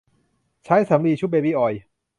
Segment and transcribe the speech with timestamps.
[0.65, 1.81] ใช้สำลีชุบเบบี้ออยล์